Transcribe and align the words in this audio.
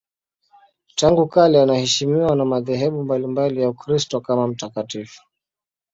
Tangu 0.95 1.27
kale 1.27 1.61
anaheshimiwa 1.61 2.35
na 2.35 2.45
madhehebu 2.45 3.03
mbalimbali 3.03 3.61
ya 3.61 3.69
Ukristo 3.69 4.21
kama 4.21 4.47
mtakatifu. 4.47 5.21